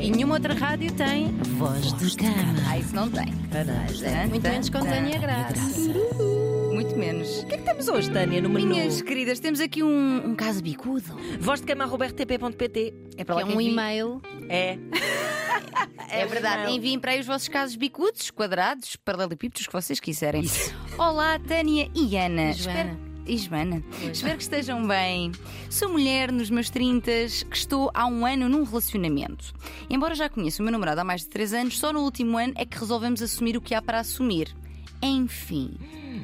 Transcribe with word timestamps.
E 0.00 0.10
nenhuma 0.10 0.34
outra 0.34 0.54
rádio 0.54 0.92
tem 0.92 1.28
voz 1.56 1.92
de 1.94 2.16
cama. 2.16 2.34
Ah, 2.68 2.78
isso 2.78 2.94
não 2.94 3.08
tem. 3.10 3.26
Muito 4.28 4.42
menos 4.48 4.68
com 4.68 4.80
Tânia 4.80 5.18
Graça. 5.18 5.54
Muito 6.72 6.94
menos. 6.96 7.38
O 7.42 7.46
que 7.46 7.54
é 7.54 7.58
que 7.58 7.64
temos 7.64 7.88
hoje, 7.88 8.10
Tânia, 8.10 8.40
no 8.42 8.50
menu? 8.50 8.68
Minhas 8.68 9.00
queridas, 9.00 9.40
temos 9.40 9.60
aqui 9.60 9.82
um, 9.82 10.30
um 10.30 10.34
caso 10.34 10.62
bicudo. 10.62 11.16
Voz 11.40 11.60
de 11.60 11.66
cama 11.66 11.84
rtp.pt. 11.86 12.94
É 13.16 13.24
para 13.24 13.36
Que 13.36 13.42
lá 13.42 13.48
é 13.48 13.50
que 13.50 13.56
um 13.56 13.60
enviem- 13.60 13.72
e-mail. 13.72 14.22
É. 14.48 14.78
É 16.10 16.26
verdade. 16.26 16.72
Enviem 16.72 16.98
para 16.98 17.12
aí 17.12 17.20
os 17.20 17.26
vossos 17.26 17.48
casos 17.48 17.76
bicudos, 17.76 18.30
quadrados, 18.30 18.94
paralelepípedos, 18.96 19.66
que 19.66 19.72
vocês 19.72 19.98
quiserem. 19.98 20.44
Olá, 20.98 21.38
Tânia 21.38 21.90
e 21.94 22.16
Ana. 22.16 22.52
Joana. 22.52 22.80
Espero... 22.80 23.05
E 23.26 23.36
Joana. 23.38 23.82
Espero 24.12 24.36
que 24.36 24.42
estejam 24.42 24.86
bem. 24.86 25.32
Sou 25.68 25.90
mulher 25.90 26.30
nos 26.30 26.48
meus 26.48 26.70
30 26.70 27.10
que 27.50 27.56
estou 27.56 27.90
há 27.92 28.06
um 28.06 28.24
ano 28.24 28.48
num 28.48 28.62
relacionamento. 28.62 29.52
Embora 29.90 30.14
já 30.14 30.28
conheça 30.28 30.62
o 30.62 30.64
meu 30.64 30.70
namorado 30.70 31.00
há 31.00 31.04
mais 31.04 31.22
de 31.22 31.28
3 31.28 31.54
anos, 31.54 31.78
só 31.78 31.92
no 31.92 32.00
último 32.00 32.38
ano 32.38 32.52
é 32.56 32.64
que 32.64 32.78
resolvemos 32.78 33.20
assumir 33.20 33.56
o 33.56 33.60
que 33.60 33.74
há 33.74 33.82
para 33.82 33.98
assumir. 33.98 34.54
Enfim. 35.02 35.76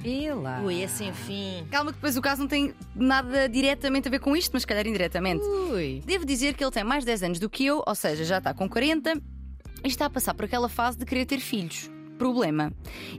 E 0.04 0.30
lá. 0.30 0.60
Ui, 0.62 0.80
esse 0.80 1.04
enfim. 1.04 1.66
Calma 1.70 1.90
que 1.90 1.96
depois 1.96 2.16
o 2.16 2.22
caso 2.22 2.40
não 2.40 2.48
tem 2.48 2.72
nada 2.94 3.48
diretamente 3.48 4.08
a 4.08 4.10
ver 4.10 4.20
com 4.20 4.36
isto, 4.36 4.52
mas 4.52 4.62
se 4.62 4.66
calhar 4.66 4.86
indiretamente. 4.86 5.44
Ui. 5.44 6.02
Devo 6.06 6.24
dizer 6.24 6.54
que 6.54 6.64
ele 6.64 6.70
tem 6.70 6.84
mais 6.84 7.04
10 7.04 7.22
anos 7.24 7.38
do 7.38 7.50
que 7.50 7.66
eu, 7.66 7.82
ou 7.86 7.94
seja, 7.94 8.24
já 8.24 8.38
está 8.38 8.54
com 8.54 8.68
40 8.68 9.20
e 9.84 9.88
está 9.88 10.06
a 10.06 10.10
passar 10.10 10.34
por 10.34 10.44
aquela 10.44 10.68
fase 10.68 10.98
de 10.98 11.04
querer 11.04 11.26
ter 11.26 11.38
filhos. 11.40 11.90
Problema: 12.18 12.72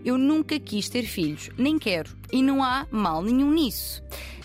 eu 0.03 0.17
nunca 0.17 0.59
quis 0.59 0.89
ter 0.89 1.03
filhos, 1.03 1.49
nem 1.57 1.77
quero, 1.77 2.15
e 2.31 2.41
não 2.41 2.63
há 2.63 2.87
mal 2.91 3.21
nenhum 3.21 3.51
nisso. 3.51 4.03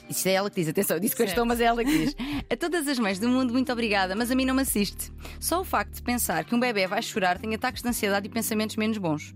Isso 0.08 0.28
é 0.28 0.32
ela 0.32 0.48
que 0.48 0.56
diz, 0.56 0.68
atenção, 0.68 0.96
eu 0.96 1.00
disse 1.00 1.14
que 1.14 1.22
eu 1.22 1.26
estou, 1.26 1.44
mas 1.44 1.60
é 1.60 1.64
ela 1.64 1.84
que 1.84 1.90
diz. 1.90 2.16
A 2.50 2.56
todas 2.56 2.88
as 2.88 2.98
mães 2.98 3.18
do 3.18 3.28
mundo, 3.28 3.52
muito 3.52 3.70
obrigada, 3.72 4.16
mas 4.16 4.30
a 4.30 4.34
mim 4.34 4.44
não 4.44 4.54
me 4.54 4.62
assiste. 4.62 5.12
Só 5.38 5.60
o 5.60 5.64
facto 5.64 5.94
de 5.94 6.02
pensar 6.02 6.44
que 6.44 6.54
um 6.54 6.60
bebê 6.60 6.86
vai 6.86 7.02
chorar 7.02 7.38
tem 7.38 7.54
ataques 7.54 7.82
de 7.82 7.88
ansiedade 7.88 8.26
e 8.26 8.30
pensamentos 8.30 8.76
menos 8.76 8.98
bons. 8.98 9.34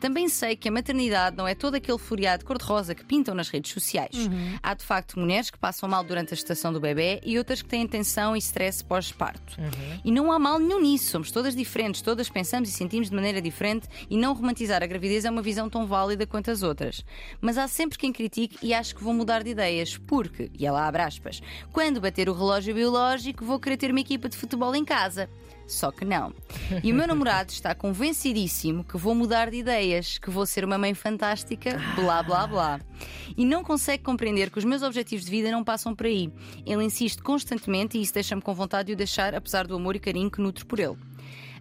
Também 0.00 0.28
sei 0.28 0.56
que 0.56 0.68
a 0.68 0.72
maternidade 0.72 1.36
não 1.36 1.46
é 1.46 1.54
todo 1.54 1.76
aquele 1.76 1.96
floreado 1.98 2.44
cor-de-rosa 2.44 2.92
que 2.92 3.04
pintam 3.04 3.36
nas 3.36 3.48
redes 3.48 3.70
sociais. 3.72 4.28
Há 4.60 4.74
de 4.74 4.84
facto 4.84 5.18
mulheres 5.18 5.48
que 5.48 5.58
passam 5.58 5.88
mal 5.88 6.02
durante 6.02 6.32
a 6.32 6.36
gestação 6.36 6.72
do 6.72 6.80
bebê 6.80 7.20
e 7.24 7.38
outras 7.38 7.62
que 7.62 7.68
têm 7.68 7.86
tensão 7.86 8.34
e 8.34 8.38
stress 8.40 8.82
pós-parto. 8.82 9.56
E 10.04 10.10
não 10.10 10.32
há 10.32 10.38
mal 10.40 10.58
nenhum 10.58 10.80
nisso, 10.80 11.10
somos 11.10 11.30
todas 11.30 11.54
diferentes, 11.54 12.02
todas 12.02 12.28
pensamos 12.28 12.68
e 12.68 12.72
sentimos 12.72 13.10
de 13.10 13.14
maneira 13.14 13.40
diferente 13.40 13.86
e 14.10 14.16
não 14.16 14.34
romantizar 14.34 14.82
a 14.82 14.86
gravidez 14.86 15.24
é 15.24 15.30
uma 15.30 15.42
visão 15.42 15.70
tão 15.70 15.86
válida 15.86 16.26
quanto 16.26 16.50
as 16.50 16.64
outras. 16.64 17.04
Mas 17.40 17.56
há 17.56 17.68
sempre 17.68 17.96
quem 17.96 18.12
critique 18.12 18.58
e 18.60 18.74
acho 18.74 18.96
que 18.96 19.04
vou 19.04 19.14
mudar 19.14 19.44
de 19.44 19.50
ideias, 19.50 19.96
porque, 20.12 20.50
e 20.52 20.66
ela 20.66 20.86
abre 20.86 21.00
aspas, 21.00 21.42
quando 21.72 21.98
bater 21.98 22.28
o 22.28 22.34
relógio 22.34 22.74
biológico 22.74 23.46
vou 23.46 23.58
querer 23.58 23.78
ter 23.78 23.90
uma 23.90 24.00
equipa 24.00 24.28
de 24.28 24.36
futebol 24.36 24.74
em 24.74 24.84
casa. 24.84 25.26
Só 25.66 25.90
que 25.90 26.04
não. 26.04 26.34
E 26.84 26.92
o 26.92 26.94
meu 26.94 27.06
namorado 27.06 27.50
está 27.50 27.74
convencidíssimo 27.74 28.84
que 28.84 28.98
vou 28.98 29.14
mudar 29.14 29.50
de 29.50 29.56
ideias, 29.56 30.18
que 30.18 30.28
vou 30.28 30.44
ser 30.44 30.66
uma 30.66 30.76
mãe 30.76 30.92
fantástica, 30.92 31.80
blá 31.96 32.22
blá 32.22 32.46
blá. 32.46 32.80
E 33.34 33.46
não 33.46 33.64
consegue 33.64 34.02
compreender 34.02 34.50
que 34.50 34.58
os 34.58 34.66
meus 34.66 34.82
objetivos 34.82 35.24
de 35.24 35.30
vida 35.30 35.50
não 35.50 35.64
passam 35.64 35.94
por 35.94 36.04
aí. 36.04 36.30
Ele 36.66 36.84
insiste 36.84 37.22
constantemente 37.22 37.96
e 37.96 38.02
isso 38.02 38.12
deixa-me 38.12 38.42
com 38.42 38.52
vontade 38.52 38.88
de 38.88 38.92
o 38.92 38.96
deixar, 38.96 39.34
apesar 39.34 39.66
do 39.66 39.76
amor 39.76 39.96
e 39.96 39.98
carinho 39.98 40.30
que 40.30 40.42
nutro 40.42 40.66
por 40.66 40.78
ele. 40.78 40.98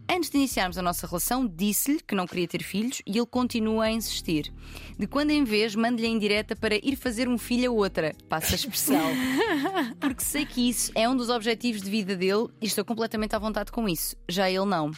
Antes 0.09 0.30
de 0.30 0.38
iniciarmos 0.38 0.77
a 0.77 0.81
nossa 0.81 1.07
relação, 1.07 1.47
disse-lhe 1.47 2.02
que 2.02 2.13
não 2.13 2.27
queria 2.27 2.47
ter 2.47 2.61
filhos 2.63 3.02
e 3.05 3.17
ele 3.17 3.25
continua 3.25 3.85
a 3.85 3.91
insistir. 3.91 4.53
De 4.97 5.07
quando 5.07 5.31
em 5.31 5.44
vez, 5.44 5.75
mando-lhe 5.75 6.07
em 6.07 6.19
direta 6.19 6.55
para 6.55 6.75
ir 6.75 6.95
fazer 6.95 7.27
um 7.27 7.38
filho 7.38 7.71
a 7.71 7.73
outra. 7.73 8.13
Passa 8.27 8.53
a 8.53 8.55
expressão. 8.55 9.02
Porque 9.99 10.23
sei 10.23 10.45
que 10.45 10.69
isso 10.69 10.91
é 10.95 11.07
um 11.07 11.16
dos 11.16 11.29
objetivos 11.29 11.81
de 11.81 11.89
vida 11.89 12.16
dele 12.16 12.47
e 12.61 12.66
estou 12.66 12.85
completamente 12.85 13.35
à 13.35 13.39
vontade 13.39 13.72
com 13.72 13.88
isso. 13.88 14.16
Já 14.27 14.49
ele 14.49 14.66
não. 14.66 14.91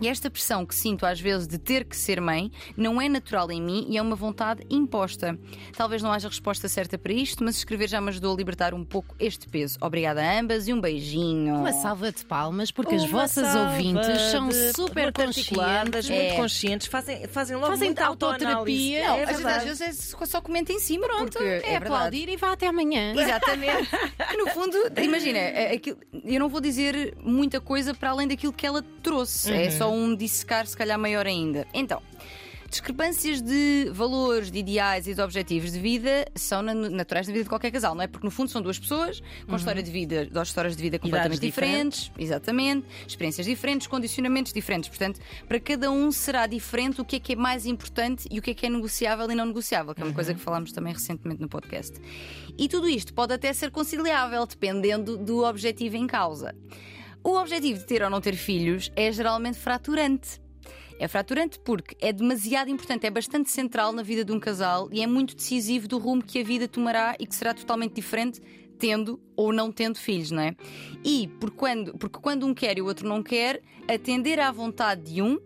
E 0.00 0.08
esta 0.08 0.30
pressão 0.30 0.66
que 0.66 0.74
sinto 0.74 1.06
às 1.06 1.18
vezes 1.20 1.46
de 1.46 1.58
ter 1.58 1.84
que 1.84 1.96
ser 1.96 2.20
mãe 2.20 2.50
não 2.76 3.00
é 3.00 3.08
natural 3.08 3.50
em 3.50 3.62
mim 3.62 3.86
e 3.88 3.96
é 3.96 4.02
uma 4.02 4.14
vontade 4.14 4.62
imposta. 4.68 5.38
Talvez 5.76 6.02
não 6.02 6.12
haja 6.12 6.28
resposta 6.28 6.68
certa 6.68 6.98
para 6.98 7.12
isto, 7.12 7.42
mas 7.42 7.56
escrever 7.56 7.88
já 7.88 8.00
me 8.00 8.08
ajudou 8.08 8.34
a 8.34 8.36
libertar 8.36 8.74
um 8.74 8.84
pouco 8.84 9.14
este 9.18 9.48
peso. 9.48 9.78
Obrigada 9.80 10.22
a 10.22 10.38
ambas 10.40 10.68
e 10.68 10.72
um 10.74 10.80
beijinho. 10.80 11.54
Uma 11.56 11.72
salva 11.72 12.12
de 12.12 12.24
palmas, 12.24 12.70
porque 12.70 12.94
as 12.94 13.02
Uma 13.02 13.10
vossas 13.22 13.46
salva 13.48 13.70
ouvintes 13.72 14.20
são 14.30 14.48
de- 14.48 14.72
super 14.74 15.04
muito 15.04 15.24
conscientes. 15.24 16.08
muito 16.10 16.12
É. 16.12 16.36
conscientes, 16.36 16.86
fazem, 16.88 17.26
fazem 17.28 17.56
logo 17.56 17.68
Fazem 17.68 17.88
muita 17.88 18.04
autoterapia. 18.06 19.06
Não, 19.06 19.14
é 19.16 19.22
às, 19.22 19.28
vezes, 19.28 19.30
às 19.30 19.42
verdade. 19.62 19.64
vezes 19.78 20.14
é 20.20 20.26
só 20.26 20.40
comenta 20.40 20.72
em 20.72 20.78
cima, 20.78 21.06
Pronto, 21.06 21.32
porque 21.32 21.44
é, 21.44 21.56
é, 21.56 21.60
verdade. 21.60 21.84
aplaudir 21.86 22.28
e 22.28 22.36
vá 22.36 22.52
até 22.52 22.66
amanhã. 22.66 23.14
Exatamente. 23.14 23.88
que 24.28 24.36
no 24.36 24.46
fundo, 24.48 24.76
imagina, 25.02 25.38
é 25.38 25.74
aquilo- 25.74 25.98
eu 26.24 26.38
não 26.40 26.48
vou 26.48 26.60
dizer 26.60 27.16
muita 27.22 27.60
coisa 27.60 27.94
para 27.94 28.10
além 28.10 28.28
daquilo 28.28 28.52
que 28.52 28.66
ela 28.66 28.82
trouxe. 29.02 29.52
É 29.52 29.70
só 29.70 29.85
um 29.88 30.14
dissecar, 30.14 30.66
se 30.66 30.76
calhar, 30.76 30.98
maior 30.98 31.26
ainda. 31.26 31.66
Então. 31.74 32.02
Discrepâncias 32.68 33.40
de 33.40 33.88
valores, 33.92 34.50
de 34.50 34.58
ideais 34.58 35.06
e 35.06 35.14
de 35.14 35.20
objetivos 35.20 35.70
de 35.70 35.78
vida 35.78 36.26
são 36.34 36.60
na- 36.62 36.74
naturais 36.74 37.28
na 37.28 37.32
vida 37.32 37.44
de 37.44 37.48
qualquer 37.48 37.70
casal, 37.70 37.94
não 37.94 38.02
é? 38.02 38.08
Porque 38.08 38.26
no 38.26 38.30
fundo 38.30 38.50
são 38.50 38.60
duas 38.60 38.76
pessoas 38.76 39.22
com 39.46 39.54
história 39.54 39.80
de 39.80 39.90
vida, 39.90 40.26
duas 40.26 40.48
histórias 40.48 40.76
de 40.76 40.82
vida 40.82 40.98
completamente 40.98 41.40
diferentes, 41.40 42.10
exatamente, 42.18 42.84
experiências 43.06 43.46
diferentes, 43.46 43.86
condicionamentos 43.86 44.52
diferentes. 44.52 44.88
Portanto, 44.88 45.20
para 45.46 45.60
cada 45.60 45.92
um 45.92 46.10
será 46.10 46.48
diferente 46.48 47.00
o 47.00 47.04
que 47.04 47.16
é 47.16 47.20
que 47.20 47.32
é 47.34 47.36
mais 47.36 47.66
importante 47.66 48.26
e 48.32 48.40
o 48.40 48.42
que 48.42 48.50
é 48.50 48.54
que 48.54 48.66
é 48.66 48.68
negociável 48.68 49.30
e 49.30 49.34
não 49.36 49.46
negociável, 49.46 49.94
que 49.94 50.02
é 50.02 50.04
uma 50.04 50.12
coisa 50.12 50.34
que 50.34 50.40
falámos 50.40 50.72
também 50.72 50.92
recentemente 50.92 51.40
no 51.40 51.48
podcast. 51.48 51.96
E 52.58 52.68
tudo 52.68 52.88
isto 52.88 53.14
pode 53.14 53.32
até 53.32 53.52
ser 53.52 53.70
conciliável, 53.70 54.44
dependendo 54.44 55.16
do 55.16 55.44
objetivo 55.44 55.96
em 55.96 56.06
causa. 56.08 56.52
O 57.26 57.40
objetivo 57.40 57.80
de 57.80 57.84
ter 57.84 58.04
ou 58.04 58.08
não 58.08 58.20
ter 58.20 58.36
filhos 58.36 58.92
é 58.94 59.10
geralmente 59.10 59.58
fraturante. 59.58 60.40
É 60.96 61.08
fraturante 61.08 61.58
porque 61.58 61.96
é 62.00 62.12
demasiado 62.12 62.70
importante, 62.70 63.04
é 63.04 63.10
bastante 63.10 63.50
central 63.50 63.92
na 63.92 64.00
vida 64.00 64.24
de 64.24 64.30
um 64.30 64.38
casal 64.38 64.88
e 64.92 65.02
é 65.02 65.08
muito 65.08 65.34
decisivo 65.34 65.88
do 65.88 65.98
rumo 65.98 66.22
que 66.22 66.38
a 66.38 66.44
vida 66.44 66.68
tomará 66.68 67.16
e 67.18 67.26
que 67.26 67.34
será 67.34 67.52
totalmente 67.52 67.94
diferente 67.94 68.40
tendo 68.78 69.20
ou 69.34 69.52
não 69.52 69.72
tendo 69.72 69.98
filhos, 69.98 70.30
não 70.30 70.40
é? 70.40 70.54
E 71.04 71.26
por 71.40 71.50
quando, 71.50 71.98
porque 71.98 72.20
quando 72.20 72.46
um 72.46 72.54
quer 72.54 72.78
e 72.78 72.80
o 72.80 72.86
outro 72.86 73.08
não 73.08 73.24
quer, 73.24 73.60
atender 73.88 74.38
à 74.38 74.52
vontade 74.52 75.14
de 75.14 75.20
um 75.20 75.36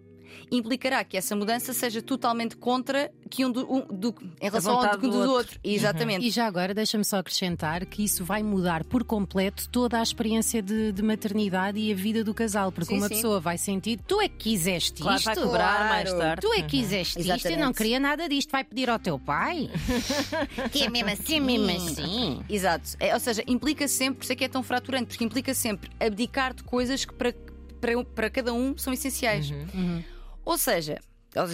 implicará 0.51 1.03
que 1.05 1.17
essa 1.17 1.35
mudança 1.37 1.73
seja 1.73 2.01
totalmente 2.03 2.57
contra 2.57 3.11
que 3.29 3.45
um 3.45 3.51
do, 3.51 3.73
um- 3.73 3.87
do- 3.87 4.15
em 4.41 4.45
relação 4.45 4.79
ao 4.81 4.91
do, 4.93 4.99
do 4.99 5.11
do 5.11 5.17
outro. 5.19 5.33
outro. 5.33 5.61
Exatamente. 5.63 6.27
E 6.27 6.31
já 6.31 6.47
agora 6.47 6.75
deixa-me 6.75 7.05
só 7.05 7.19
acrescentar 7.19 7.85
que 7.87 8.05
isso 8.05 8.25
vai 8.25 8.43
mudar 8.43 8.85
por 8.85 9.05
completo 9.05 9.69
toda 9.69 9.99
a 9.99 10.03
experiência 10.03 10.61
de, 10.63 10.93
de 10.93 11.03
maternidade 11.03 11.79
e 11.79 11.93
a 11.93 11.95
vida 11.95 12.23
do 12.25 12.35
casal, 12.35 12.71
porque 12.73 12.95
Sim, 12.95 12.99
uma 13.01 13.09
sim. 13.09 13.15
pessoa 13.15 13.41
vai 13.41 13.57
sentir 13.59 13.99
tu 14.07 14.21
é 14.21 14.29
que 14.29 14.37
quiseste 14.51 15.03
Claro, 15.03 15.17
isto. 15.19 15.27
vai 15.27 15.37
cobrar 15.37 15.77
Claro. 15.77 15.89
mais 15.91 16.13
tarde. 16.13 16.43
Tu 16.43 16.53
é 16.55 16.63
que 16.63 16.69
quiseste 16.69 17.19
isto, 17.21 17.29
eu 17.31 17.35
Exatamente. 17.37 17.61
não 17.65 17.73
queria 17.73 18.01
nada 18.01 18.29
disto. 18.29 18.51
Vai 18.51 18.65
pedir 18.65 18.89
ao 18.91 18.99
teu 18.99 19.19
pai? 19.19 19.71
Que 20.73 20.85
é 20.85 20.91
mesmo 20.91 21.11
assim. 21.11 21.37
É 21.37 21.41
mesmo 21.41 21.71
assim? 21.71 22.41
Exato. 22.49 22.91
É, 22.99 23.15
ou 23.15 23.21
seja, 23.21 23.43
implica 23.47 23.87
sempre, 23.89 24.19
por 24.19 24.25
isso 24.25 24.33
é 24.33 24.37
que 24.37 24.45
é 24.45 24.49
tão 24.49 24.63
fraturante, 24.63 25.07
porque 25.09 25.25
implica 25.25 25.55
sempre 25.55 25.91
abdicar 25.99 26.55
de 26.55 26.63
coisas 26.65 27.05
que 27.05 27.15
para, 27.15 27.33
para, 27.81 28.05
para 28.05 28.31
cada 28.31 28.53
um 28.53 28.77
são 28.77 28.93
essenciais. 28.93 29.51
Ou 29.51 29.57
seja, 29.57 30.05
ou 30.45 30.57
seja, 30.59 30.99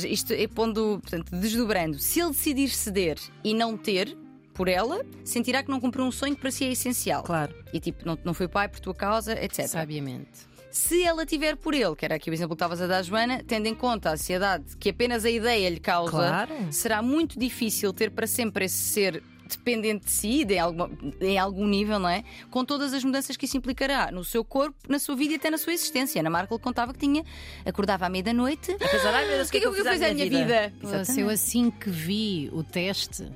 isto 0.08 0.32
é 0.32 0.46
pondo, 0.46 0.98
portanto, 1.02 1.30
desdobrando, 1.36 1.98
se 1.98 2.20
ele 2.20 2.30
decidir 2.30 2.68
ceder 2.70 3.18
e 3.44 3.52
não 3.54 3.76
ter 3.76 4.16
por 4.54 4.68
ela, 4.68 5.04
sentirá 5.22 5.62
que 5.62 5.70
não 5.70 5.78
cumpriu 5.78 6.04
um 6.04 6.10
sonho 6.10 6.34
que 6.34 6.40
para 6.40 6.50
si 6.50 6.64
é 6.64 6.72
essencial. 6.72 7.22
Claro. 7.22 7.54
E 7.72 7.78
tipo, 7.80 8.06
não, 8.06 8.18
não 8.24 8.32
foi 8.32 8.48
pai 8.48 8.68
por 8.68 8.80
tua 8.80 8.94
causa, 8.94 9.32
etc. 9.42 9.66
Sabiamente. 9.66 10.30
Se 10.70 11.02
ela 11.02 11.24
tiver 11.26 11.56
por 11.56 11.74
ele, 11.74 11.94
que 11.94 12.04
era 12.04 12.14
aqui 12.16 12.30
o 12.30 12.34
exemplo 12.34 12.54
que 12.56 12.62
estavas 12.62 12.80
a 12.82 12.86
dar, 12.86 13.02
Joana, 13.02 13.42
tendo 13.46 13.66
em 13.66 13.74
conta 13.74 14.10
a 14.10 14.12
ansiedade 14.12 14.76
que 14.78 14.90
apenas 14.90 15.24
a 15.24 15.30
ideia 15.30 15.68
lhe 15.70 15.80
causa, 15.80 16.10
Claro. 16.10 16.54
será 16.70 17.00
muito 17.02 17.38
difícil 17.38 17.92
ter 17.92 18.10
para 18.10 18.26
sempre 18.26 18.64
esse 18.66 18.76
ser 18.76 19.22
dependente 19.48 20.06
de 20.06 20.10
si, 20.10 20.44
de 20.44 20.58
alguma, 20.58 20.90
em 21.20 21.38
algum 21.38 21.66
nível, 21.66 21.98
não 21.98 22.08
é? 22.08 22.24
Com 22.50 22.64
todas 22.64 22.92
as 22.92 23.04
mudanças 23.04 23.36
que 23.36 23.44
isso 23.44 23.56
implicará 23.56 24.10
no 24.10 24.24
seu 24.24 24.44
corpo, 24.44 24.76
na 24.88 24.98
sua 24.98 25.14
vida 25.16 25.32
e 25.34 25.36
até 25.36 25.50
na 25.50 25.58
sua 25.58 25.72
existência. 25.72 26.20
Ana 26.20 26.30
Markel 26.30 26.58
contava 26.58 26.92
que 26.92 26.98
tinha, 26.98 27.24
acordava 27.64 28.06
à 28.06 28.08
meia-da-noite. 28.08 28.72
A 28.72 28.78
pensar, 28.78 29.14
ai 29.14 29.26
meu 29.26 29.36
Deus, 29.36 29.48
O 29.48 29.50
que 29.52 29.56
é 29.58 29.60
que 29.60 29.66
eu 29.66 29.72
fiz 29.74 29.86
fiz 29.88 30.02
à 30.02 30.12
minha 30.14 30.28
vida? 30.28 30.72
Se 31.04 31.20
eu 31.20 31.28
assim 31.30 31.70
que 31.70 31.90
vi 31.90 32.50
o 32.52 32.62
teste, 32.62 33.28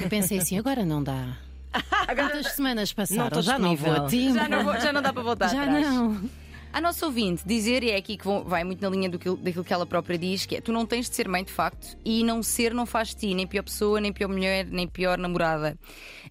eu 0.00 0.08
pensei 0.08 0.38
assim, 0.38 0.58
agora 0.58 0.84
não 0.84 1.02
dá. 1.02 1.36
Quantas 2.16 2.52
semanas 2.54 2.92
passaram? 2.92 3.26
estou 3.28 3.42
já 3.42 3.58
não 3.58 3.76
vou 3.76 3.92
a. 3.92 4.08
Já 4.08 4.48
não, 4.48 4.64
vou- 4.64 4.80
já 4.80 4.92
não 4.92 5.00
dá 5.02 5.12
para 5.12 5.22
voltar 5.22 5.48
Já 5.48 5.62
atrás. 5.62 5.86
não. 5.86 6.20
A 6.72 6.80
nossa 6.80 7.04
ouvinte 7.06 7.42
dizer, 7.44 7.82
e 7.82 7.90
é 7.90 7.96
aqui 7.96 8.16
que 8.16 8.24
vão- 8.24 8.44
vai 8.44 8.62
muito 8.62 8.80
na 8.80 8.88
linha 8.88 9.08
do 9.10 9.18
que- 9.18 9.34
daquilo 9.36 9.64
que 9.64 9.72
ela 9.72 9.84
própria 9.84 10.16
diz, 10.16 10.46
que 10.46 10.54
é 10.56 10.60
tu 10.60 10.72
não 10.72 10.86
tens 10.86 11.10
de 11.10 11.16
ser 11.16 11.26
mãe 11.28 11.42
de 11.42 11.50
facto, 11.50 11.98
e 12.04 12.22
não 12.22 12.42
ser 12.44 12.72
não 12.72 12.86
faz 12.86 13.08
de 13.08 13.16
ti 13.16 13.34
nem 13.34 13.44
pior 13.46 13.64
pessoa, 13.64 14.00
nem 14.00 14.12
pior 14.12 14.28
mulher, 14.28 14.64
nem 14.66 14.86
pior 14.86 15.18
namorada. 15.18 15.76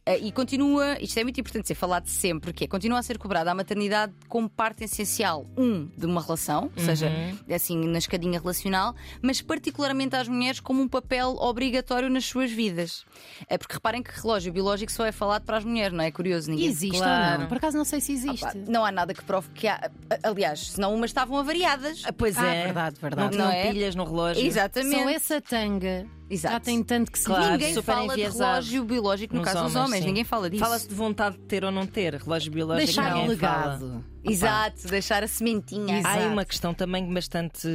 Ah, 0.05 0.15
e 0.15 0.31
continua, 0.31 0.97
isto 1.01 1.19
é 1.19 1.23
muito 1.23 1.39
importante 1.41 1.67
ser 1.67 1.75
falado 1.75 2.07
sempre, 2.07 2.53
que 2.53 2.63
é 2.63 2.67
continua 2.67 2.99
a 2.99 3.03
ser 3.03 3.17
cobrada 3.17 3.51
a 3.51 3.53
maternidade 3.53 4.13
como 4.29 4.49
parte 4.49 4.85
essencial, 4.85 5.45
um, 5.57 5.85
de 5.97 6.05
uma 6.05 6.21
relação, 6.21 6.71
ou 6.75 6.83
seja, 6.83 7.11
assim, 7.53 7.77
na 7.87 7.97
escadinha 7.97 8.39
relacional, 8.39 8.95
mas 9.21 9.41
particularmente 9.41 10.15
às 10.15 10.27
mulheres 10.29 10.61
como 10.61 10.81
um 10.81 10.87
papel 10.87 11.35
obrigatório 11.37 12.09
nas 12.09 12.23
suas 12.25 12.49
vidas. 12.49 13.05
É 13.49 13.57
porque 13.57 13.73
reparem 13.73 14.01
que 14.01 14.11
relógio 14.21 14.53
biológico 14.53 14.91
só 14.91 15.05
é 15.05 15.11
falado 15.11 15.43
para 15.43 15.57
as 15.57 15.65
mulheres, 15.65 15.91
não 15.95 16.03
é? 16.03 16.09
Curioso, 16.11 16.49
ninguém 16.49 16.67
Existe 16.67 16.95
ou 16.95 17.03
Claro. 17.03 17.41
não? 17.41 17.47
Por 17.49 17.57
acaso 17.57 17.77
não 17.77 17.85
sei 17.85 17.99
se 17.99 18.13
Opa, 18.13 18.31
existe. 18.31 18.71
não 18.71 18.85
há 18.85 18.91
nada 18.91 19.13
que 19.13 19.23
prove 19.23 19.49
que 19.53 19.67
há. 19.67 19.91
a- 20.23 20.28
Aliás, 20.29 20.71
senão 20.71 20.93
umas 20.93 21.09
estavam 21.09 21.37
avariadas. 21.37 22.03
Ah, 22.05 22.13
Pois 22.13 22.37
Ah, 22.37 22.45
é. 22.47 22.63
verdade, 22.65 22.95
Não 22.95 23.01
verdade. 23.09 23.31
tinham 23.33 23.47
Não 23.47 23.53
é? 23.53 23.71
pilhas 23.71 23.95
no 23.95 24.03
relógio. 24.05 24.45
Exatamente. 24.45 25.03
Só 25.03 25.09
essa 25.09 25.41
tanga 25.41 26.05
Exato. 26.29 26.53
já 26.53 26.59
tem 26.59 26.83
tanto 26.83 27.11
que 27.11 27.19
se 27.19 27.25
Claro. 27.25 27.51
Ninguém 27.53 27.73
super 27.73 27.93
fala 27.93 28.07
de 28.07 28.13
enviesado 28.21 28.49
relógio 28.51 28.83
biológico 28.85 29.33
no 29.35 29.41
nos 29.41 29.51
caso 29.51 29.65
dos 29.65 29.75
homens, 29.75 30.01
sim. 30.01 30.07
ninguém 30.07 30.23
fala 30.23 30.49
disso. 30.49 30.63
Fala-se 30.63 30.87
de 30.87 30.93
vontade 30.95 31.37
de 31.37 31.43
ter 31.43 31.63
ou 31.65 31.71
não 31.71 31.85
ter 31.85 32.15
relógio 32.15 32.51
biológico. 32.51 32.85
deixar 32.85 33.15
ninguém 33.15 33.37
fala. 33.37 33.73
legado. 33.77 34.05
Exato, 34.21 34.87
deixar 34.89 35.23
a 35.23 35.27
sementinha. 35.27 35.99
Exato. 35.99 36.23
Há 36.23 36.27
uma 36.27 36.43
questão 36.45 36.73
também 36.73 37.11
bastante 37.13 37.67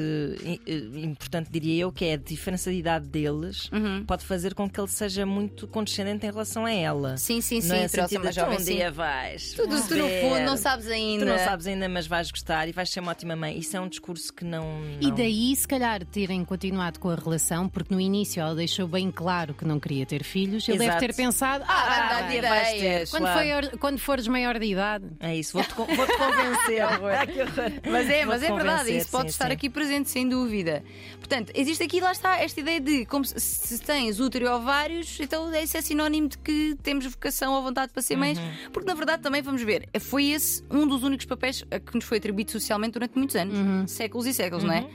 importante, 1.02 1.50
diria 1.50 1.82
eu, 1.82 1.92
que 1.92 2.04
é 2.04 2.12
a 2.14 2.16
diferença 2.16 2.70
de 2.70 2.76
idade 2.78 3.06
deles 3.08 3.70
Uhum. 3.72 4.04
pode 4.06 4.24
fazer 4.24 4.54
com 4.54 4.68
que 4.68 4.78
ele 4.80 4.88
seja 4.88 5.24
muito 5.24 5.66
condescendente 5.66 6.26
em 6.26 6.30
relação 6.30 6.66
a 6.66 6.72
ela. 6.72 7.16
Sim, 7.16 7.40
sim, 7.40 7.60
sim, 7.60 7.68
Não 7.68 7.76
é 7.76 7.88
sentido 7.88 8.22
tu 8.22 8.32
jovem. 8.32 8.56
um 8.56 8.60
sim. 8.60 8.76
dia 8.76 8.90
vais. 8.90 9.52
Tu, 9.54 9.62
tu, 9.62 9.88
tu, 9.88 9.96
no 9.96 10.08
fundo 10.08 10.40
não 10.44 10.56
sabes 10.56 10.86
ainda. 10.88 11.24
Tu 11.24 11.28
não 11.28 11.38
sabes 11.38 11.66
ainda, 11.66 11.88
mas 11.88 12.06
vais 12.06 12.30
gostar 12.30 12.68
e 12.68 12.72
vais 12.72 12.90
ser 12.90 13.00
uma 13.00 13.12
ótima 13.12 13.34
mãe. 13.34 13.58
Isso 13.58 13.76
é 13.76 13.80
um 13.80 13.88
discurso 13.88 14.32
que 14.32 14.44
não. 14.44 14.64
E 15.00 15.06
não- 15.08 15.14
daí, 15.14 15.56
se 15.56 15.66
calhar, 15.66 16.04
terem 16.04 16.44
continuado 16.44 17.00
com 17.00 17.08
a 17.08 17.14
relação, 17.14 17.68
porque 17.68 17.92
no 17.94 18.00
início 18.00 18.42
ela 18.44 18.54
deixou 18.54 18.86
bem 18.86 19.10
claro 19.10 19.54
que 19.54 19.64
não 19.64 19.78
queria 19.80 20.04
ter 20.06 20.22
filhos, 20.24 20.68
ele 20.68 20.76
Exato. 20.84 21.00
deve 21.00 21.12
ter 21.12 21.16
pensado: 21.16 21.64
Ah, 21.66 22.18
ah, 22.26 22.34
ideias. 22.34 23.10
quando, 23.10 23.22
claro. 23.22 23.38
foi 23.38 23.52
or- 23.54 23.78
quando 23.78 23.98
fores 23.98 24.26
maior 24.28 24.58
de 24.58 24.66
idade. 24.66 25.04
É 25.20 25.34
isso, 25.36 25.52
vou-te 25.54 25.74
vou-te 25.74 26.16
convencer. 26.16 26.84
Ah. 26.84 27.90
Mas 27.90 28.08
é, 28.10 28.24
mas 28.24 28.42
é 28.42 28.52
verdade, 28.52 28.96
isso 28.96 29.10
pode 29.10 29.24
sim, 29.24 29.34
estar 29.34 29.46
sim. 29.46 29.52
aqui 29.52 29.68
presente, 29.70 30.10
sem 30.10 30.28
dúvida. 30.28 30.82
Portanto, 31.18 31.52
existe 31.54 31.82
aqui, 31.82 32.00
lá 32.00 32.12
está, 32.12 32.38
esta 32.38 32.60
ideia 32.60 32.80
de 32.80 33.04
como 33.06 33.24
se, 33.24 33.38
se 33.40 33.78
tens 33.80 34.20
útero 34.20 34.44
e 34.44 34.48
ovários, 34.48 35.18
então 35.20 35.52
isso 35.54 35.76
é 35.76 35.80
sinónimo 35.80 36.28
de 36.28 36.38
que 36.38 36.76
temos 36.82 37.06
vocação 37.06 37.54
ou 37.54 37.62
vontade 37.62 37.92
para 37.92 38.02
ser 38.02 38.16
mães, 38.16 38.38
Uhum. 38.38 38.70
porque 38.72 38.86
na 38.88 38.94
verdade 38.94 39.22
também 39.22 39.40
vamos 39.42 39.62
ver, 39.62 39.88
foi 40.00 40.26
esse 40.30 40.62
um 40.70 40.86
dos 40.86 41.02
únicos 41.02 41.26
papéis 41.26 41.62
que 41.62 41.94
nos 41.94 42.04
foi 42.04 42.18
atribuído 42.18 42.50
socialmente 42.50 42.92
durante 42.92 43.16
muitos 43.16 43.36
anos, 43.36 43.56
Uhum. 43.58 43.86
séculos 43.86 44.26
e 44.26 44.34
séculos, 44.34 44.64
não 44.64 44.72
é? 44.74 44.86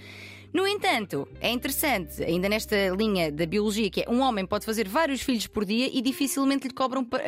No 0.51 0.65
entanto, 0.67 1.27
é 1.39 1.49
interessante, 1.51 2.23
ainda 2.23 2.49
nesta 2.49 2.75
linha 2.89 3.31
da 3.31 3.45
biologia, 3.45 3.89
que 3.89 4.01
é 4.01 4.09
um 4.09 4.19
homem 4.19 4.45
pode 4.47 4.65
fazer 4.65 4.87
vários 4.87 5.21
filhos 5.21 5.45
por 5.45 5.63
dia 5.63 5.87
e 5.93 6.01
dificilmente 6.01 6.67
lhe 6.67 6.73
cobram 6.73 7.03
par- 7.05 7.21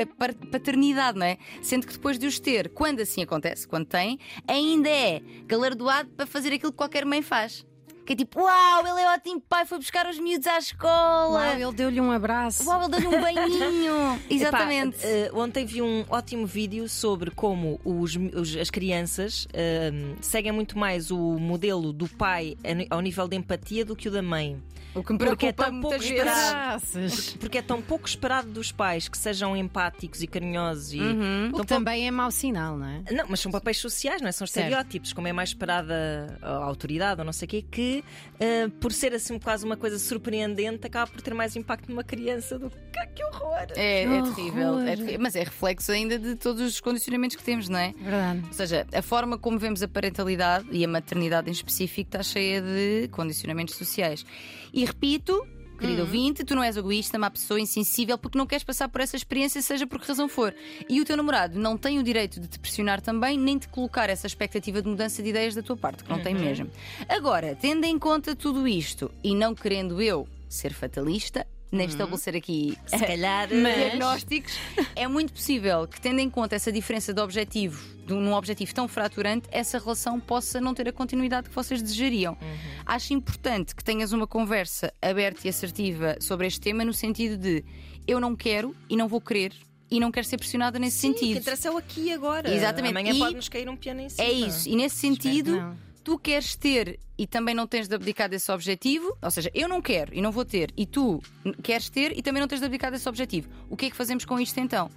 paternidade, 0.52 1.20
não 1.20 1.26
é? 1.26 1.38
Sendo 1.62 1.86
que 1.86 1.94
depois 1.94 2.18
de 2.18 2.26
os 2.26 2.40
ter, 2.40 2.70
quando 2.70 3.00
assim 3.00 3.22
acontece, 3.22 3.68
quando 3.68 3.86
tem, 3.86 4.18
ainda 4.48 4.90
é 4.90 5.22
galardoado 5.46 6.10
para 6.10 6.26
fazer 6.26 6.52
aquilo 6.54 6.72
que 6.72 6.78
qualquer 6.78 7.06
mãe 7.06 7.22
faz. 7.22 7.64
Que 8.12 8.14
é 8.14 8.18
tipo, 8.18 8.42
uau, 8.42 8.86
ele 8.86 9.00
é 9.00 9.14
ótimo 9.14 9.40
pai, 9.48 9.66
foi 9.66 9.78
buscar 9.78 10.06
os 10.06 10.20
miúdos 10.20 10.46
à 10.46 10.58
escola. 10.58 11.32
Uau, 11.40 11.54
ele 11.58 11.72
deu-lhe 11.72 12.02
um 12.02 12.12
abraço. 12.12 12.68
Uau, 12.68 12.82
ele 12.82 12.90
deu-lhe 12.92 13.08
um 13.08 13.22
banhinho. 13.22 14.20
Exatamente. 14.30 14.98
Epá, 14.98 15.08
eh, 15.08 15.32
ontem 15.34 15.66
vi 15.66 15.82
um 15.82 16.04
ótimo 16.10 16.46
vídeo 16.46 16.90
sobre 16.90 17.32
como 17.32 17.80
os- 17.86 18.18
os- 18.36 18.58
as 18.58 18.70
crianças 18.70 19.48
eh, 19.54 19.92
seguem 20.20 20.52
muito 20.52 20.78
mais 20.78 21.10
o 21.10 21.18
modelo 21.40 21.94
do 21.94 22.06
pai 22.10 22.58
ao 22.90 23.00
nível 23.00 23.30
de 23.30 23.38
empatia 23.38 23.86
do 23.86 23.96
que 23.96 24.10
o 24.10 24.12
da 24.12 24.22
mãe. 24.22 24.62
o 24.94 25.02
que 25.02 25.14
me 25.14 25.20
porque 25.20 25.46
é 25.46 25.54
preocupa 25.54 25.72
tão 25.72 25.80
pouco 25.82 26.04
esperado. 26.04 26.50
Graças. 26.52 27.30
Porque 27.40 27.58
é 27.60 27.62
tão 27.62 27.82
pouco 27.82 28.06
esperado 28.06 28.50
dos 28.50 28.74
pais 28.74 29.08
que 29.08 29.18
sejam 29.18 29.56
empáticos 29.56 30.22
e 30.22 30.28
carinhosos 30.28 30.92
e 30.92 31.00
Uhum. 31.00 31.50
O 31.54 31.60
que 31.62 31.66
também 31.66 32.08
é 32.08 32.12
mau 32.12 32.30
sinal, 32.30 32.76
não 32.78 32.86
é? 32.86 33.02
Não, 33.10 33.24
mas 33.30 33.40
são 33.40 33.50
papéis 33.50 33.78
sociais, 33.78 34.22
não 34.22 34.28
é? 34.28 34.34
São 34.34 34.46
Certo. 34.46 34.66
estereótipos, 34.66 35.14
como 35.14 35.30
é 35.30 35.32
mais 35.32 35.48
esperada 35.52 36.38
a 36.42 36.56
autoridade 36.66 37.22
ou 37.22 37.26
não 37.26 37.32
sei 37.32 37.46
o 37.46 37.50
quê, 37.50 37.62
que 37.72 38.01
eh, 38.40 38.68
por 38.80 38.92
ser 38.92 39.14
assim 39.14 39.38
quase 39.40 39.66
uma 39.66 39.78
coisa 39.78 39.98
surpreendente 40.00 40.86
acaba 40.88 41.10
por 41.12 41.22
ter 41.22 41.34
mais 41.34 41.56
impacto 41.56 41.90
numa 41.90 42.04
criança 42.04 42.58
do 42.60 42.70
que 42.70 43.02
que 43.16 43.24
horror! 43.26 43.68
É, 43.76 44.04
é 44.04 44.22
Que 44.22 44.36
terrível, 44.36 44.70
horror. 44.70 44.88
é 44.88 44.96
terrível. 44.96 45.20
Mas 45.20 45.36
é 45.36 45.44
reflexo 45.44 45.92
ainda 45.92 46.18
de 46.18 46.36
todos 46.36 46.62
os 46.62 46.80
condicionamentos 46.80 47.36
que 47.36 47.44
temos, 47.44 47.68
não 47.68 47.80
é? 47.80 47.94
Verdade. 47.98 48.44
Ou 48.48 48.54
seja, 48.54 48.88
a 48.94 49.02
forma 49.02 49.38
como 49.38 49.60
vemos 49.60 49.84
a 49.84 49.88
parentalidade 49.88 50.66
e 50.72 50.84
a 50.86 50.88
maternidade 50.88 51.50
em 51.50 51.52
específico 51.52 52.08
está 52.08 52.24
cheia 52.24 52.62
de 52.62 53.08
condicionamentos 53.12 53.76
sociais. 53.76 54.26
E 54.74 54.86
repito, 54.86 55.46
querido 55.82 56.04
ouvinte, 56.04 56.44
tu 56.44 56.54
não 56.54 56.64
és 56.64 56.78
egoísta, 56.78 57.18
má 57.18 57.30
pessoa, 57.30 57.60
insensível, 57.60 58.18
porque 58.18 58.38
não 58.38 58.46
queres 58.46 58.64
passar 58.64 58.88
por 58.88 59.02
essa 59.02 59.16
experiência, 59.16 59.62
seja 59.62 59.88
por 59.88 60.00
que 60.00 60.08
razão 60.08 60.30
for. 60.30 60.54
E 60.88 61.02
o 61.02 61.06
teu 61.06 61.18
namorado 61.18 61.60
não 61.60 61.76
tem 61.76 61.98
o 61.98 62.04
direito 62.04 62.40
de 62.40 62.48
te 62.48 62.60
pressionar 62.60 63.02
também, 63.02 63.38
nem 63.38 63.58
de 63.58 63.68
colocar 63.68 64.10
essa 64.10 64.28
expectativa 64.28 64.82
de 64.82 64.88
mudança 64.88 65.24
de 65.24 65.30
ideias 65.30 65.56
da 65.56 65.64
tua 65.64 65.76
parte, 65.76 66.04
que 66.04 66.10
não 66.10 66.22
tem 66.22 66.36
mesmo. 66.36 66.70
Agora, 67.10 67.58
tendo 67.60 67.86
em 67.86 67.98
conta 67.98 68.36
tudo 68.36 68.68
isto 68.68 69.12
e 69.24 69.34
não 69.34 69.56
querendo 69.56 70.02
eu 70.02 70.28
ser 70.48 70.72
fatalista, 70.72 71.48
nem 71.72 71.88
estabelecer 71.88 72.36
aqui 72.36 72.78
Se 72.86 73.00
calhar. 73.00 73.48
diagnósticos, 73.50 74.54
é 74.96 75.08
muito 75.08 75.34
possível 75.34 75.88
que, 75.88 76.00
tendo 76.02 76.20
em 76.20 76.30
conta 76.30 76.56
essa 76.56 76.72
diferença 76.72 77.14
de 77.14 77.22
objetivo, 77.22 77.82
de 78.06 78.14
um 78.14 78.20
num 78.20 78.34
objetivo 78.34 78.74
tão 78.74 78.88
fraturante, 78.88 79.48
essa 79.52 79.80
relação 79.80 80.20
possa 80.20 80.60
não 80.60 80.74
ter 80.74 80.88
a 80.90 80.92
continuidade 80.94 81.50
que 81.50 81.56
vocês 81.56 81.82
desejariam. 81.82 82.38
Acho 82.86 83.14
importante 83.14 83.76
que 83.76 83.84
tenhas 83.84 84.12
uma 84.12 84.28
conversa 84.28 84.94
aberta 85.02 85.42
e 85.46 85.50
assertiva 85.50 86.18
sobre 86.20 86.48
este 86.48 86.60
tema, 86.60 86.84
no 86.84 86.94
sentido 86.94 87.38
de 87.38 87.64
eu 88.08 88.20
não 88.20 88.36
quero 88.36 88.76
e 88.90 88.98
não 88.98 89.08
vou 89.08 89.22
querer. 89.22 89.54
E 89.90 90.00
não 90.00 90.10
quero 90.10 90.26
ser 90.26 90.38
pressionada 90.38 90.80
nesse 90.80 91.00
Sim, 91.00 91.10
o 91.10 91.14
que 91.14 91.20
sentido. 91.20 91.38
interessa 91.42 91.68
é 91.68 91.72
o 91.72 91.78
aqui 91.78 92.02
e 92.06 92.14
agora. 92.14 92.50
Exatamente. 92.54 92.92
Amanhã 92.92 93.14
E- 93.14 93.20
pode-nos 93.20 93.50
cair 93.50 93.68
um 93.68 93.76
piano 93.76 94.00
em 94.00 94.08
cima. 94.08 94.26
É 94.26 94.32
isso. 94.32 94.70
E 94.70 94.76
nesse 94.78 94.96
sentido. 94.96 95.78
Tu 96.04 96.18
queres 96.18 96.56
ter 96.56 97.00
e 97.18 97.28
também 97.28 97.54
não 97.54 97.68
tens 97.68 97.88
de 97.88 97.96
abdicar 97.96 98.30
desse 98.30 98.52
objetivo. 98.52 99.16
Ou 99.22 99.32
seja, 99.32 99.52
eu 99.54 99.68
não 99.68 99.82
quero 99.82 100.14
e 100.14 100.22
não 100.22 100.32
vou 100.32 100.46
ter, 100.46 100.72
e 100.76 100.86
tu 100.86 101.22
queres 101.62 101.90
ter 101.90 102.18
e 102.18 102.22
também 102.22 102.42
não 102.42 102.48
tens 102.48 102.60
de 102.60 102.66
abdicar 102.66 102.92
desse 102.92 103.08
objetivo. 103.08 103.50
O 103.70 103.78
que 103.78 103.86
é 103.86 103.90
que 103.90 103.96
fazemos 103.96 104.26
com 104.26 104.40
isto 104.40 104.60
então? 104.60 104.90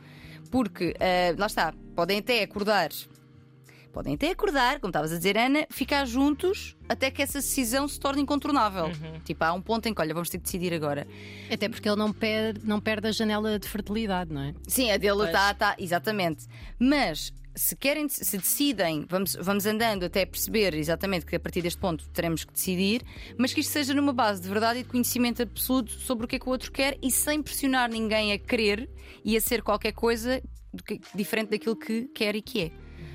Porque, 0.50 0.94
ah, 1.00 1.34
lá 1.38 1.46
está, 1.46 1.74
podem 1.94 2.18
até 2.18 2.42
acordar. 2.42 2.90
Podem 3.92 4.14
até 4.14 4.30
acordar, 4.30 4.80
como 4.80 4.90
estavas 4.90 5.12
a 5.12 5.16
dizer, 5.16 5.38
Ana, 5.38 5.68
ficar 5.70 6.04
juntos 6.04 6.76
até 6.88 7.12
que 7.12 7.22
essa 7.22 7.38
decisão 7.38 7.86
se 7.86 8.00
torne 8.00 8.22
incontornável. 8.22 8.90
Tipo, 9.24 9.44
há 9.44 9.52
um 9.52 9.62
ponto 9.62 9.88
em 9.88 9.94
que, 9.94 10.00
olha, 10.00 10.12
vamos 10.12 10.28
ter 10.28 10.38
que 10.38 10.44
decidir 10.44 10.74
agora. 10.74 11.06
Até 11.48 11.68
porque 11.68 11.88
ele 11.88 11.96
não 11.96 12.12
perde, 12.12 12.66
não 12.66 12.80
perde 12.80 13.06
a 13.06 13.12
janela 13.12 13.56
de 13.56 13.68
fertilidade, 13.68 14.32
não 14.32 14.40
é? 14.40 14.54
Sim, 14.66 14.90
a 14.90 14.96
dele 14.96 15.26
está, 15.26 15.54
tá, 15.54 15.76
exatamente. 15.78 16.46
Mas 16.76 17.32
se 17.54 17.76
querem, 17.76 18.08
se 18.08 18.36
decidem, 18.36 19.06
vamos, 19.08 19.36
vamos 19.40 19.64
andando 19.64 20.04
até 20.04 20.26
perceber 20.26 20.74
exatamente 20.74 21.24
que 21.24 21.36
a 21.36 21.40
partir 21.40 21.62
deste 21.62 21.78
ponto 21.78 22.08
teremos 22.10 22.44
que 22.44 22.52
decidir, 22.52 23.02
mas 23.38 23.52
que 23.52 23.60
isto 23.60 23.72
seja 23.72 23.94
numa 23.94 24.12
base 24.12 24.42
de 24.42 24.48
verdade 24.48 24.80
e 24.80 24.82
de 24.82 24.88
conhecimento 24.88 25.42
absoluto 25.42 25.92
sobre 25.92 26.24
o 26.24 26.28
que 26.28 26.36
é 26.36 26.38
que 26.38 26.48
o 26.48 26.50
outro 26.50 26.72
quer 26.72 26.98
e 27.00 27.10
sem 27.10 27.42
pressionar 27.42 27.88
ninguém 27.90 28.32
a 28.32 28.38
querer 28.38 28.90
e 29.24 29.36
a 29.36 29.40
ser 29.40 29.62
qualquer 29.62 29.92
coisa 29.92 30.42
diferente 31.14 31.50
daquilo 31.50 31.76
que 31.76 32.08
quer 32.08 32.34
e 32.34 32.42
que 32.42 32.62
é. 32.62 32.72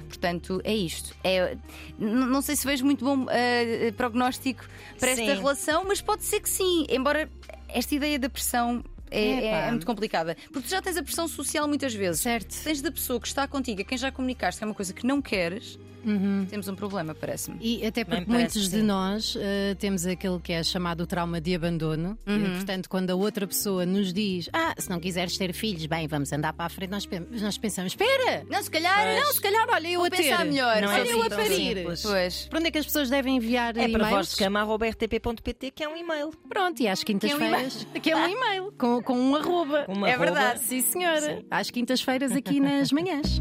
Portanto, 0.07 0.59
é 0.63 0.73
isto. 0.73 1.15
É, 1.23 1.55
não 1.99 2.41
sei 2.41 2.55
se 2.55 2.65
vejo 2.65 2.83
muito 2.83 3.05
bom 3.05 3.27
eh, 3.29 3.91
prognóstico 3.95 4.65
para 4.99 5.11
esta 5.11 5.23
Sim. 5.23 5.35
relação, 5.35 5.83
mas 5.85 6.01
pode 6.01 6.23
ser 6.23 6.39
que 6.39 6.49
sim. 6.49 6.85
Embora 6.89 7.29
esta 7.67 7.93
ideia 7.93 8.17
da 8.17 8.27
pressão 8.27 8.83
é, 9.11 9.21
é- 9.21 9.47
Epá. 9.47 9.57
é 9.67 9.69
muito 9.71 9.85
complicada. 9.85 10.35
Porque 10.51 10.67
tu 10.67 10.71
já 10.71 10.81
tens 10.81 10.97
a 10.97 11.03
pressão 11.03 11.27
social 11.27 11.67
muitas 11.67 11.93
vezes. 11.93 12.21
Certo. 12.21 12.55
Tens 12.63 12.81
da 12.81 12.91
pessoa 12.91 13.19
que 13.19 13.27
está 13.27 13.47
contigo, 13.47 13.81
a 13.81 13.83
quem 13.83 13.97
já 13.97 14.11
comunicaste, 14.11 14.59
que 14.59 14.63
é 14.63 14.67
uma 14.67 14.73
coisa 14.75 14.93
que 14.93 15.05
não 15.05 15.21
queres, 15.21 15.77
Uhum. 16.05 16.45
temos 16.49 16.67
um 16.67 16.75
problema, 16.75 17.13
parece-me. 17.13 17.57
E 17.61 17.85
até 17.85 18.03
porque 18.03 18.25
parece 18.25 18.31
muitos 18.57 18.63
que 18.69 18.75
de 18.75 18.81
sim. 18.81 18.87
nós 18.87 19.35
eh, 19.39 19.75
temos 19.79 20.05
aquele 20.05 20.39
que 20.39 20.53
é 20.53 20.63
chamado 20.63 21.05
trauma 21.05 21.39
de 21.41 21.53
abandono. 21.55 22.17
Uhum. 22.27 22.45
E, 22.45 22.49
portanto, 22.55 22.89
quando 22.89 23.09
a 23.11 23.15
outra 23.15 23.45
pessoa 23.47 23.85
nos 23.85 24.13
diz: 24.13 24.49
Ah, 24.53 24.73
se 24.77 24.89
não 24.89 24.99
quiseres 24.99 25.37
ter 25.37 25.53
filhos, 25.53 25.85
bem, 25.85 26.07
vamos 26.07 26.31
andar 26.31 26.53
para 26.53 26.65
a 26.65 26.69
frente, 26.69 26.89
nós, 26.91 27.07
nós 27.41 27.57
pensamos: 27.57 27.93
Espera! 27.93 28.43
Não, 28.49 28.61
se 28.63 28.71
calhar. 28.71 29.03
Pois. 29.03 29.19
Não, 29.25 29.33
se 29.33 29.41
calhar, 29.41 29.67
olha, 29.71 29.87
eu 29.87 29.99
Vou 29.99 30.07
a 30.07 30.09
ter. 30.09 30.17
pensar 30.17 30.45
melhor. 30.45 30.81
Não 30.81 30.91
é 30.91 30.93
olha, 30.93 31.03
assim 31.03 31.11
eu 31.11 31.21
a 31.23 31.29
tão 31.29 31.37
parir. 31.37 31.55
simples. 31.77 32.01
Pois. 32.03 32.47
Para 32.49 32.59
onde 32.59 32.67
é 32.67 32.71
que 32.71 32.77
as 32.77 32.85
pessoas 32.85 33.09
devem 33.09 33.35
enviar 33.37 33.69
É 33.69 33.73
para 33.73 33.89
e-mails? 33.89 34.09
voz 34.09 34.29
de 34.31 34.35
cama, 34.37 34.59
arroba 34.61 34.87
rtp.pt, 34.89 35.71
que 35.71 35.83
é 35.83 35.89
um 35.89 35.97
e-mail. 35.97 36.31
Pronto, 36.47 36.81
e 36.81 36.87
às 36.87 37.03
quintas-feiras. 37.03 37.85
Que 38.01 38.11
é 38.11 38.15
um 38.15 38.27
e-mail 38.27 38.73
com, 38.77 39.01
com 39.01 39.13
um 39.19 39.35
arroba. 39.35 39.85
Uma 39.87 40.09
É 40.09 40.13
arroba. 40.13 40.25
verdade. 40.31 40.59
Sim, 40.61 40.81
senhora. 40.81 41.21
Sim. 41.37 41.45
Às 41.51 41.69
quintas-feiras 41.69 42.31
aqui 42.31 42.59
nas 42.59 42.91
manhãs. 42.91 43.39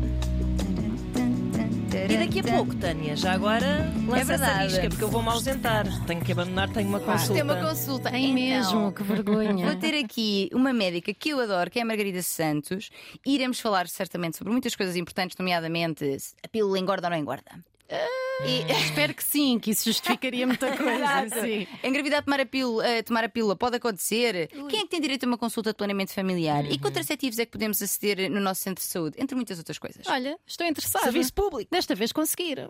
E 1.90 2.18
daqui 2.18 2.40
a 2.40 2.44
pouco, 2.44 2.74
Tânia, 2.76 3.16
já 3.16 3.32
agora 3.32 3.90
lança 4.06 4.34
essa 4.34 4.36
verdade. 4.36 4.68
disca, 4.68 4.88
porque 4.90 5.04
eu 5.04 5.08
vou-me 5.08 5.28
ausentar. 5.30 5.86
Tenho 6.06 6.20
que 6.22 6.32
abandonar, 6.32 6.68
tenho 6.70 6.88
uma 6.88 7.00
consulta. 7.00 7.32
Tem 7.32 7.42
uma 7.42 7.56
consulta. 7.56 8.10
Tem 8.10 8.24
Então, 8.24 8.34
mesmo, 8.34 8.92
que 8.92 9.02
vergonha. 9.02 9.66
Vou 9.66 9.76
ter 9.76 9.94
aqui 10.04 10.50
uma 10.52 10.72
médica 10.72 11.14
que 11.14 11.30
eu 11.30 11.40
adoro, 11.40 11.70
que 11.70 11.78
é 11.78 11.82
a 11.82 11.84
Margarida 11.84 12.22
Santos. 12.22 12.90
Iremos 13.24 13.58
falar 13.60 13.88
certamente 13.88 14.36
sobre 14.36 14.52
muitas 14.52 14.76
coisas 14.76 14.96
importantes, 14.96 15.36
nomeadamente 15.38 16.04
a 16.44 16.48
pílula 16.48 16.78
engorda 16.78 17.06
ou 17.06 17.10
não 17.10 17.18
engorda. 17.18 17.50
E 18.44 18.64
espero 18.84 19.14
que 19.14 19.24
sim, 19.24 19.58
que 19.58 19.70
isso 19.70 19.84
justificaria 19.84 20.46
muita 20.46 20.76
coisa. 20.76 21.40
sim. 21.40 21.66
Engravidar 21.82 22.22
tomar 22.22 22.40
a, 22.40 22.46
pílula, 22.46 22.86
eh, 22.86 23.02
tomar 23.02 23.24
a 23.24 23.28
pílula 23.28 23.56
pode 23.56 23.76
acontecer. 23.76 24.48
Quem 24.68 24.80
é 24.80 24.82
que 24.82 24.88
tem 24.88 25.00
direito 25.00 25.24
a 25.24 25.26
uma 25.26 25.38
consulta 25.38 25.70
de 25.70 25.76
planeamento 25.76 26.12
familiar? 26.12 26.64
E 26.64 26.70
que 26.70 26.78
contraceptivos 26.78 27.38
é 27.38 27.44
que 27.44 27.52
podemos 27.52 27.82
aceder 27.82 28.30
no 28.30 28.40
nosso 28.40 28.60
centro 28.60 28.82
de 28.82 28.90
saúde? 28.90 29.16
Entre 29.18 29.34
muitas 29.34 29.58
outras 29.58 29.78
coisas. 29.78 30.06
Olha, 30.06 30.38
estou 30.46 30.66
interessada. 30.66 31.04
Serviço 31.04 31.32
público. 31.32 31.70
Desta 31.70 31.94
vez 31.94 32.12
conseguiram. 32.12 32.66